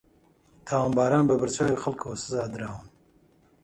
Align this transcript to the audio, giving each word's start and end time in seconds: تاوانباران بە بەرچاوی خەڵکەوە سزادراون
تاوانباران 0.67 1.23
بە 1.29 1.35
بەرچاوی 1.39 1.81
خەڵکەوە 1.83 2.15
سزادراون 2.23 2.85